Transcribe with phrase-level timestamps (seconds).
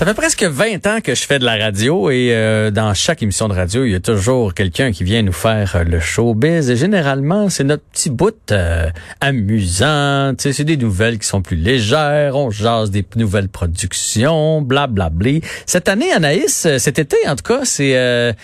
[0.00, 3.22] Ça fait presque 20 ans que je fais de la radio et euh, dans chaque
[3.22, 6.70] émission de radio, il y a toujours quelqu'un qui vient nous faire euh, le showbiz
[6.70, 8.88] et généralement, c'est notre petit bout euh,
[9.20, 15.40] amusant, c'est des nouvelles qui sont plus légères, on jase des nouvelles productions, blablabla.
[15.66, 18.34] Cette année Anaïs, cet été en tout cas, c'est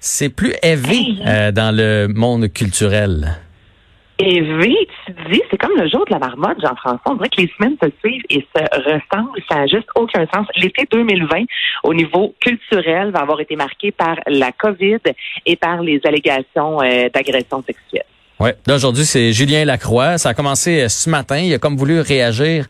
[0.00, 0.98] c'est plus élevé
[1.54, 3.38] dans le monde culturel.
[4.18, 7.00] V, tu dis, c'est comme le jour de la marmotte, Jean-François.
[7.06, 9.38] On dirait que les semaines se suivent et se ressemblent.
[9.48, 10.46] Ça n'a juste aucun sens.
[10.56, 11.44] L'été 2020,
[11.84, 14.98] au niveau culturel, va avoir été marqué par la COVID
[15.44, 18.06] et par les allégations euh, d'agression sexuelle.
[18.40, 18.50] Oui.
[18.68, 20.18] Aujourd'hui, c'est Julien Lacroix.
[20.18, 21.38] Ça a commencé euh, ce matin.
[21.38, 22.66] Il a comme voulu réagir.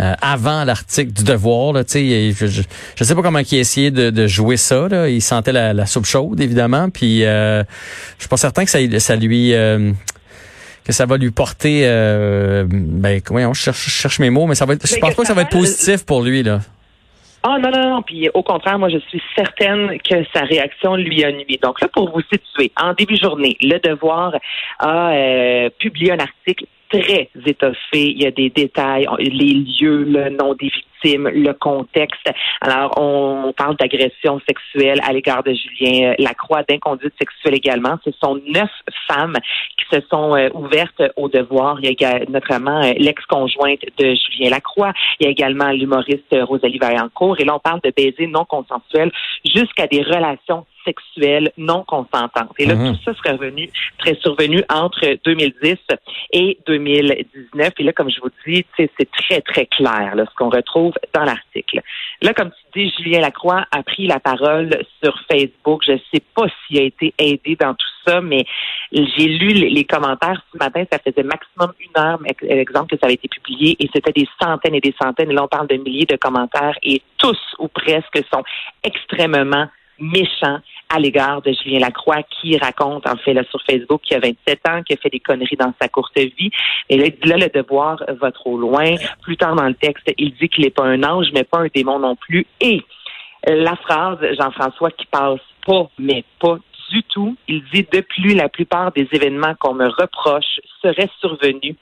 [0.00, 2.62] Euh, avant l'article du Devoir, là, je, je,
[2.96, 4.88] je sais pas comment il a essayé de, jouer ça.
[4.88, 5.08] Là.
[5.08, 6.90] Il sentait la, soupe chaude, évidemment.
[6.90, 7.62] Puis, euh,
[8.18, 9.54] je suis pas certain que ça, ça lui
[10.84, 14.66] que ça va lui porter euh, ben comment on cherche, cherche mes mots mais ça
[14.66, 16.60] va être, je pense pas que ça va être positif pour lui là.
[17.46, 18.02] Ah non, non, non.
[18.02, 21.58] Puis au contraire, moi, je suis certaine que sa réaction lui a nuit.
[21.62, 24.32] Donc là, pour vous situer, en début de journée, Le Devoir
[24.78, 28.12] a euh, publié un article très étoffé.
[28.12, 32.30] Il y a des détails, les lieux, le nom des victimes, le contexte.
[32.60, 37.98] Alors, on parle d'agression sexuelle à l'égard de Julien euh, Lacroix, d'inconduite sexuelle également.
[38.04, 38.70] Ce sont neuf
[39.08, 39.36] femmes
[39.76, 41.78] qui se sont euh, ouvertes au devoir.
[41.82, 44.92] Il y a notamment euh, l'ex-conjointe de Julien Lacroix.
[45.20, 47.36] Il y a également l'humoriste Rosalie Vaillancourt.
[47.40, 49.12] Et là, on parle de baisers non consensuels
[49.44, 52.50] jusqu'à des relations sexuelle non consentante.
[52.58, 52.92] Et là, mhm.
[52.92, 55.76] tout ça serait revenu, très survenu entre 2010
[56.32, 57.70] et 2019.
[57.78, 61.24] Et là, comme je vous dis, c'est très, très clair là, ce qu'on retrouve dans
[61.24, 61.80] l'article.
[62.22, 64.70] Là, comme tu dis, Julien Lacroix a pris la parole
[65.02, 65.82] sur Facebook.
[65.86, 68.44] Je ne sais pas s'il a été aidé dans tout ça, mais
[68.92, 70.84] j'ai lu les, commentaires ce matin.
[70.90, 74.74] Ça faisait maximum une heure, exemple, que ça avait été publié, et c'était des centaines
[74.74, 75.30] et des centaines.
[75.30, 78.42] Et là, on parle de milliers de commentaires, et tous ou presque sont
[78.82, 79.66] extrêmement
[79.98, 80.58] méchants
[80.94, 84.60] à l'égard de Julien Lacroix qui raconte en fait là, sur Facebook qu'il a 27
[84.68, 86.50] ans, qu'il a fait des conneries dans sa courte vie.
[86.88, 88.94] Et là, là, le devoir va trop loin.
[89.22, 91.68] Plus tard dans le texte, il dit qu'il n'est pas un ange, mais pas un
[91.74, 92.46] démon non plus.
[92.60, 92.82] Et
[93.46, 96.58] la phrase, Jean-François, qui passe pas, mais pas
[96.90, 101.74] du tout, il dit depuis la plupart des événements qu'on me reproche seraient survenus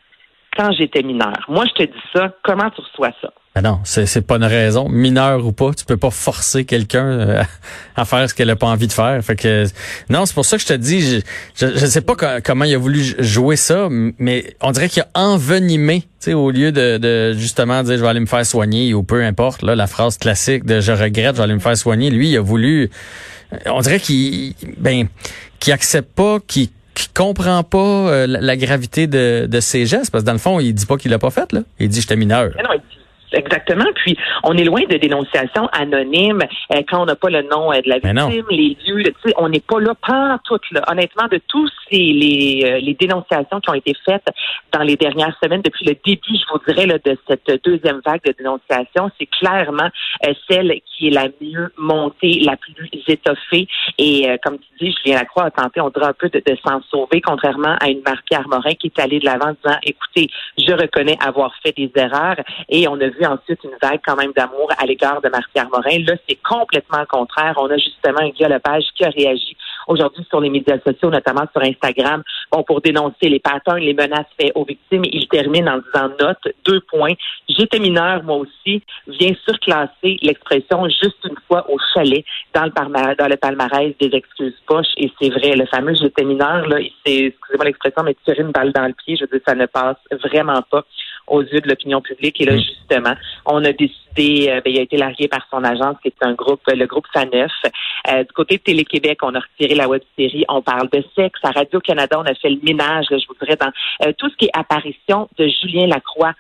[0.57, 1.39] quand j'étais mineur.
[1.49, 3.31] Moi, je te dis ça, comment tu reçois ça?
[3.55, 7.05] Ben non, c'est c'est pas une raison, mineur ou pas, tu peux pas forcer quelqu'un
[7.05, 7.43] euh,
[7.97, 9.23] à faire ce qu'elle a pas envie de faire.
[9.23, 9.67] Fait que
[10.09, 11.23] non, c'est pour ça que je te dis,
[11.57, 15.09] je je, sais pas comment il a voulu jouer ça, mais on dirait qu'il a
[15.15, 18.95] envenimé, tu sais, au lieu de, de justement dire je vais aller me faire soigner
[18.95, 21.77] ou peu importe là, la phrase classique de je regrette, je vais aller me faire
[21.77, 22.09] soigner.
[22.09, 22.89] Lui, il a voulu,
[23.67, 25.09] on dirait qu'il ben
[25.61, 30.23] qu'il accepte pas, qu'il qui comprend pas euh, la, gravité de, de ses gestes parce
[30.25, 31.61] que dans le fond il dit pas qu'il l'a pas fait là.
[31.79, 32.51] Il dit j'étais mineur
[33.33, 33.85] Exactement.
[33.95, 36.43] Puis, on est loin de dénonciations anonymes
[36.75, 39.13] euh, quand on n'a pas le nom euh, de la victime, les lieux.
[39.37, 40.59] On n'est pas là, pas tout.
[40.73, 40.83] Là.
[40.89, 44.27] Honnêtement, de tous ces, les, euh, les dénonciations qui ont été faites
[44.73, 48.23] dans les dernières semaines, depuis le début, je vous dirais, là, de cette deuxième vague
[48.25, 49.89] de dénonciations, c'est clairement
[50.49, 53.67] celle qui est la mieux montée, la plus étoffée.
[53.99, 56.81] Et comme tu dis, Julien Lacroix a tenté, on dirait un peu de, de s'en
[56.91, 60.29] sauver, contrairement à une Marie-Pierre Morin qui est allée de l'avant en disant, écoutez,
[60.59, 62.37] je reconnais avoir fait des erreurs.
[62.69, 65.99] Et on a vu ensuite une vague quand même d'amour à l'égard de Marie-Pierre Morin.
[66.07, 67.55] Là, c'est complètement le contraire.
[67.57, 69.57] On a justement un Guy Lepage qui a réagi
[69.87, 74.27] aujourd'hui sur les médias sociaux, notamment sur Instagram, bon, pour dénoncer les patterns, les menaces
[74.41, 75.03] faites aux victimes.
[75.13, 77.15] Il termine en disant note, deux points.
[77.49, 82.25] J'étais mineur, moi aussi, vient surclasser l'expression juste une fois au chalet
[82.55, 84.93] dans le, dans le palmarès des excuses poches.
[84.97, 88.73] Et c'est vrai, le fameux j'étais mineur, là, c'est, excusez-moi l'expression, mais tirer une balle
[88.73, 90.85] dans le pied, je veux dire, ça ne passe vraiment pas
[91.33, 92.41] aux yeux de l'opinion publique.
[92.41, 92.61] Et là, mm.
[92.61, 93.15] justement,
[93.47, 96.35] on a décidé, euh, ben, il a été largué par son agence, qui est un
[96.35, 97.51] groupe, le groupe Faneuf.
[98.11, 101.41] Euh, du côté de Télé-Québec, on a retiré la web série On parle de sexe.
[101.43, 103.73] À Radio-Canada, on a fait le ménage, je vous dirais, dans
[104.07, 106.35] euh, tout ce qui est apparition de Julien Lacroix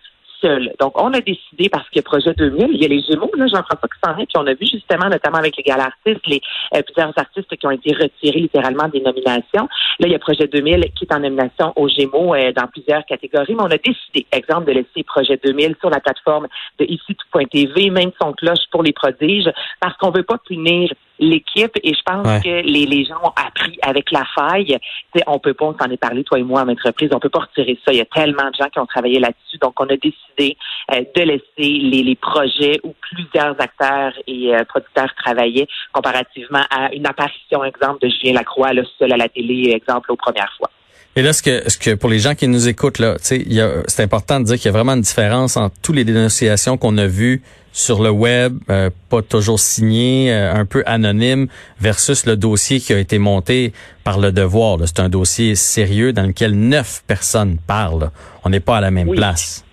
[0.78, 3.30] donc, on a décidé, parce qu'il y a Projet 2000, il y a les Gémeaux,
[3.36, 6.40] là, Jean-François qui s'en puis on a vu justement, notamment avec les gars artistes, les
[6.74, 9.68] euh, plusieurs artistes qui ont été retirés littéralement des nominations.
[9.98, 13.04] Là, il y a Projet 2000 qui est en nomination aux Gémeaux euh, dans plusieurs
[13.04, 16.48] catégories, mais on a décidé, exemple, de laisser Projet 2000 sur la plateforme
[16.78, 19.50] de ici tout.tv, même son cloche pour les prodiges,
[19.80, 20.92] parce qu'on veut pas punir
[21.22, 24.78] l'équipe et je pense que les, les gens ont appris avec la faille.
[25.14, 27.20] T'sais, on peut pas, on s'en est parlé, toi et moi, à maintes reprises, on
[27.20, 27.92] peut pas retirer ça.
[27.92, 29.58] Il y a tellement de gens qui ont travaillé là-dessus.
[29.58, 30.56] Donc, on a décidé
[30.92, 36.92] euh, de laisser les, les, projets où plusieurs acteurs et euh, producteurs travaillaient comparativement à
[36.92, 40.70] une apparition, exemple, de Julien Lacroix, le seul à la télé, exemple, aux premières fois.
[41.14, 44.40] Et là, ce que, ce que pour les gens qui nous écoutent là, c'est important
[44.40, 47.42] de dire qu'il y a vraiment une différence entre toutes les dénonciations qu'on a vues
[47.74, 51.48] sur le web, euh, pas toujours signé, euh, un peu anonyme,
[51.80, 53.72] versus le dossier qui a été monté
[54.04, 54.78] par le Devoir.
[54.84, 58.10] C'est un dossier sérieux dans lequel neuf personnes parlent.
[58.44, 59.64] On n'est pas à la même place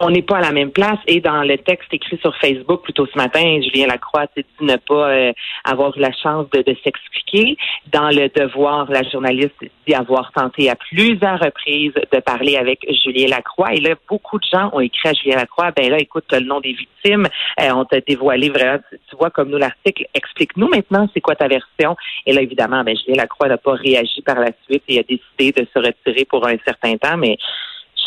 [0.00, 0.98] on n'est pas à la même place.
[1.06, 5.10] Et dans le texte écrit sur Facebook plutôt ce matin, Julien Lacroix dit ne pas
[5.10, 5.32] euh,
[5.64, 7.56] avoir eu la chance de, s'expliquer.
[7.92, 9.54] Dans le devoir, la journaliste
[9.86, 13.72] dit avoir tenté à plusieurs reprises de parler avec Julien Lacroix.
[13.72, 16.60] Et là, beaucoup de gens ont écrit à Julien Lacroix, ben là, écoute, le nom
[16.60, 17.26] des victimes,
[17.60, 18.78] euh, on t'a dévoilé vraiment,
[19.08, 21.96] tu vois, comme nous l'article, explique-nous maintenant c'est quoi ta version?
[22.26, 25.52] Et là, évidemment, ben, Julien Lacroix n'a pas réagi par la suite et a décidé
[25.62, 27.38] de se retirer pour un certain temps, mais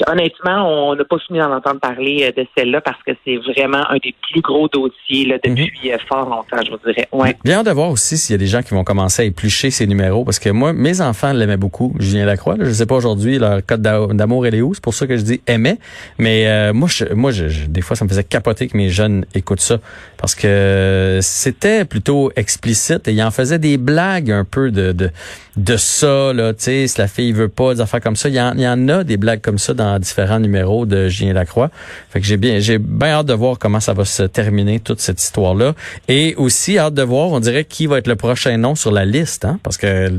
[0.07, 3.89] honnêtement, on n'a pas fini d'en entendre parler euh, de celle-là parce que c'est vraiment
[3.89, 5.93] un des plus gros dossiers là, depuis mhm.
[5.93, 7.07] euh, fort longtemps, je vous dirais.
[7.11, 7.35] Ouais.
[7.43, 9.87] Bien de voir aussi s'il y a des gens qui vont commencer à éplucher ces
[9.87, 11.95] numéros parce que moi, mes enfants l'aimaient beaucoup.
[11.99, 14.93] Julien Lacroix, là, je sais pas aujourd'hui leur code d'amour et les où, c'est pour
[14.93, 15.77] ça que je dis aimait.
[16.17, 19.25] Mais euh, moi, je, moi, je, des fois, ça me faisait capoter que mes jeunes
[19.33, 19.79] écoutent ça
[20.17, 25.09] parce que c'était plutôt explicite et il en faisait des blagues un peu de de,
[25.57, 26.53] de ça là.
[26.53, 28.61] Tu sais, si la fille veut pas des affaires comme ça, il y en, il
[28.61, 31.69] y en a des blagues comme ça dans différents numéros de Julien Lacroix.
[32.09, 34.99] Fait que j'ai bien, j'ai bien hâte de voir comment ça va se terminer toute
[34.99, 35.73] cette histoire-là.
[36.07, 39.05] Et aussi hâte de voir, on dirait qui va être le prochain nom sur la
[39.05, 40.09] liste, hein, parce que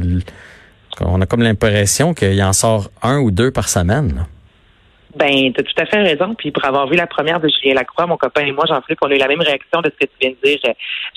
[1.00, 4.26] on a comme l'impression qu'il en sort un ou deux par semaine.
[5.16, 6.34] Ben, tu as tout à fait raison.
[6.34, 9.10] Puis pour avoir vu la première de Julien Lacroix, mon copain et moi, Jean-Philippe, on
[9.10, 10.58] a eu la même réaction de ce que tu viens de dire,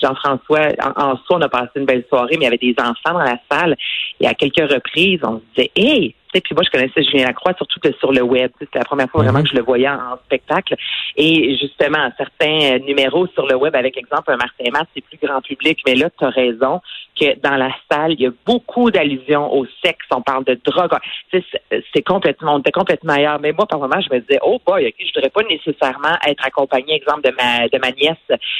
[0.02, 0.68] Jean-François.
[0.82, 3.16] En, en soi, on a passé une belle soirée, mais il y avait des enfants
[3.16, 3.76] dans la salle.
[4.20, 7.80] Et à quelques reprises, on se disait, hey, puis moi, je connaissais Julien Lacroix surtout
[7.80, 8.50] que sur le web.
[8.58, 9.44] C'était la première fois vraiment mhm.
[9.44, 10.74] que je le voyais en, spectacle.
[11.16, 15.18] Et justement, certains euh, numéros sur le web, avec exemple un Martin Matt, c'est plus
[15.22, 16.80] grand public, mais là, tu as raison
[17.18, 20.06] que dans la salle, il y a beaucoup d'allusions au sexe.
[20.10, 20.90] On parle de drogue.
[21.30, 23.38] C'est complètement, on était complètement ailleurs.
[23.40, 26.44] Mais moi, par moment, je me disais, oh boy, ok, je voudrais pas nécessairement être
[26.44, 28.16] accompagné, exemple, de ma, de ma nièce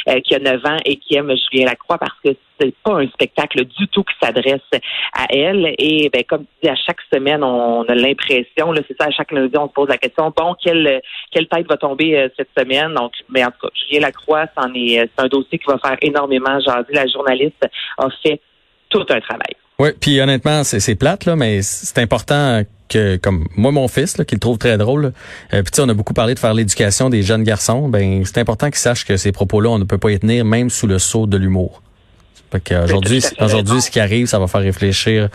[0.08, 2.30] euh, qui a 9 ans et qui aime Julien Lacroix parce que
[2.60, 4.60] c'est pas un spectacle du tout qui s'adresse
[5.12, 5.74] à elle.
[5.78, 9.10] Et ben, comme tu dis, à chaque semaine, on a l'impression, là, c'est ça, à
[9.10, 12.50] chaque lundi, on se pose la question, bon, quelle, quelle tête va tomber euh, cette
[12.56, 12.94] semaine?
[12.94, 15.78] Donc, mais en tout cas, Julien Lacroix, c'en est, euh, c'est un dossier qui va
[15.78, 16.92] faire énormément jaser.
[16.92, 17.64] La journaliste
[17.98, 18.40] a fait
[18.88, 19.54] tout un travail.
[19.78, 24.24] Oui, puis honnêtement, c'est plate, là, mais c'est important que, comme moi, mon fils, là,
[24.24, 25.12] qui le trouve très drôle,
[25.52, 28.66] euh, puis on a beaucoup parlé de faire l'éducation des jeunes garçons, ben c'est important
[28.66, 31.26] qu'ils sachent que ces propos-là, on ne peut pas y tenir, même sous le sceau
[31.26, 31.82] de l'humour.
[32.84, 35.28] Aujourd'hui, aujourd'hui, ce qui arrive, ça va faire réfléchir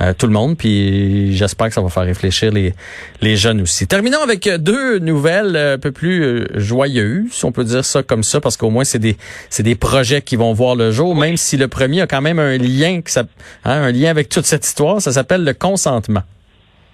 [0.00, 2.74] euh, tout le monde, puis j'espère que ça va faire réfléchir les,
[3.20, 3.86] les jeunes aussi.
[3.86, 8.24] Terminons avec deux nouvelles un peu plus euh, joyeuses, si on peut dire ça comme
[8.24, 9.16] ça, parce qu'au moins c'est des
[9.50, 12.38] c'est des projets qui vont voir le jour, même si le premier a quand même
[12.40, 13.22] un lien, que ça,
[13.64, 15.00] hein, un lien avec toute cette histoire.
[15.00, 16.22] Ça s'appelle le consentement.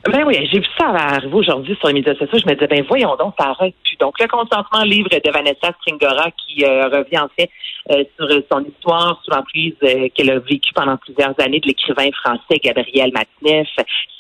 [0.08, 2.38] Ben oui, j'ai vu ça arriver aujourd'hui sur les médias sociaux.
[2.38, 3.96] Je me disais, ben voyons donc, ça arrête plus.
[3.98, 7.50] Donc, le consentement livre de Vanessa Stringora qui euh, revient en fait
[7.90, 12.08] euh, sur son histoire sous l'emprise euh, qu'elle a vécue pendant plusieurs années de l'écrivain
[12.12, 13.68] français Gabriel Matineff.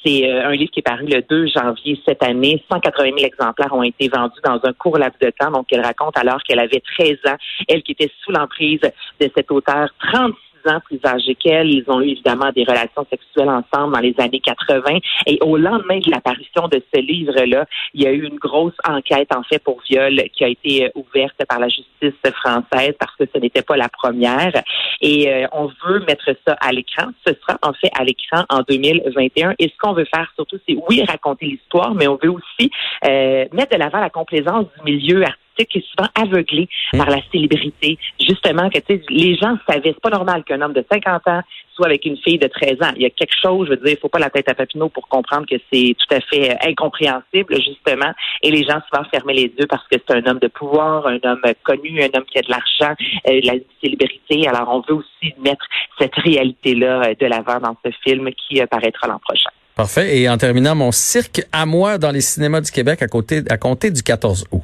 [0.04, 2.62] C'est un livre qui est paru le 2 janvier cette année.
[2.70, 5.50] 180 000 exemplaires ont été vendus dans un court laps de temps.
[5.50, 7.36] Donc, elle raconte alors qu'elle avait 13 ans,
[7.68, 10.34] elle qui était sous l'emprise de cet auteur 36
[10.66, 10.80] ans.
[10.90, 14.98] Ils ont eu évidemment des relations sexuelles ensemble dans les années 80.
[15.26, 19.34] Et au lendemain de l'apparition de ce livre-là, il y a eu une grosse enquête
[19.34, 23.24] en fait pour viol qui a été euh, ouverte par la justice française parce que
[23.32, 24.52] ce n'était pas la première.
[25.00, 27.08] Et euh, on veut mettre ça à l'écran.
[27.26, 29.54] Ce sera en fait à l'écran en 2021.
[29.58, 32.70] Et ce qu'on veut faire surtout, c'est oui raconter l'histoire, mais on veut aussi
[33.04, 36.98] euh, mettre de l'avant la complaisance du milieu artistique qui est souvent aveuglé hmm.
[36.98, 37.98] par la célébrité.
[38.20, 41.42] Justement, que les gens savaient, c'est pas normal qu'un homme de 50 ans
[41.74, 42.92] soit avec une fille de 13 ans.
[42.96, 44.88] Il y a quelque chose, je veux dire, il faut pas la tête à Papineau
[44.88, 48.12] pour comprendre que c'est tout à fait euh, incompréhensible, justement.
[48.42, 51.18] Et les gens souvent fermer les yeux parce que c'est un homme de pouvoir, un
[51.24, 52.94] homme connu, un homme qui a de l'argent,
[53.28, 54.46] euh, la célébrité.
[54.48, 55.64] Alors, on veut aussi mettre
[55.98, 59.50] cette réalité-là euh, de l'avant dans ce film qui apparaîtra l'an prochain.
[59.74, 60.18] Parfait.
[60.18, 63.56] Et en terminant, mon cirque à moi dans les cinémas du Québec à, côté, à
[63.56, 64.60] compter du 14 août.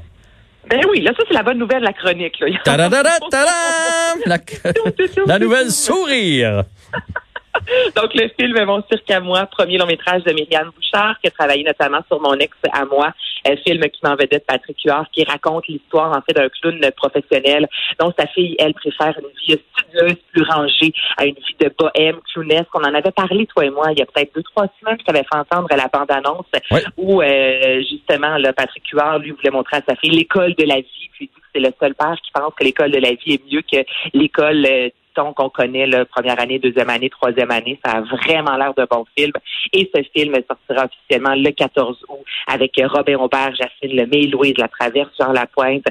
[0.68, 2.38] Ben oui, là, ça, c'est la bonne nouvelle de la chronique.
[2.40, 2.46] Là.
[4.26, 4.38] La,
[5.26, 6.64] la nouvelle sourire.
[7.96, 11.30] Donc, le film Mon cirque à moi, premier long métrage de Myriam Bouchard, qui a
[11.30, 13.12] travaillé notamment sur Mon ex à moi,
[13.44, 17.68] un film qui m'en vedette Patrick Huard, qui raconte l'histoire, en fait, d'un clown professionnel
[17.99, 22.18] dont sa fille, elle, préfère une vie studieuse, plus rangée, à une vie de bohème,
[22.32, 22.68] clownesque.
[22.75, 25.04] On en avait parlé, toi et moi, il y a peut-être deux, trois semaines, je
[25.04, 26.46] t'avais fait entendre la bande-annonce
[26.96, 30.76] où, euh, justement, là, Patrick Huard, lui, voulait montrer à sa fille l'école de la
[30.76, 33.11] vie, puis il dit que c'est le seul père qui pense que l'école de la
[33.11, 33.78] vie est mieux que
[34.14, 34.88] l'école euh,
[35.35, 37.78] qu'on connaît, la première année, deuxième année, troisième année.
[37.85, 39.32] Ça a vraiment l'air de bon film.
[39.73, 45.14] Et ce film sortira officiellement le 14 août avec Robin Aubert, Jacqueline Lemay, Louise Latraverse
[45.14, 45.85] sur la pointe.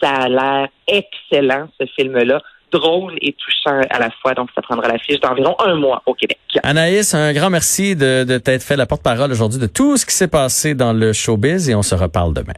[0.00, 2.40] Ça a l'air excellent, ce film-là
[2.72, 4.34] drôle et touchant à la fois.
[4.34, 6.38] Donc, ça prendra la fiche d'environ un mois au Québec.
[6.62, 10.14] Anaïs, un grand merci de, de t'être fait la porte-parole aujourd'hui de tout ce qui
[10.14, 12.54] s'est passé dans le showbiz et on se reparle demain.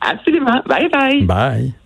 [0.00, 0.62] Absolument.
[0.66, 1.22] Bye bye.
[1.22, 1.83] Bye.